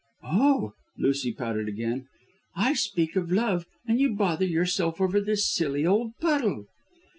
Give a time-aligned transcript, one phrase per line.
[0.23, 2.07] "Oh!" Lucy pouted again.
[2.55, 6.65] "I speak of love and you bother yourself over this silly old puddle."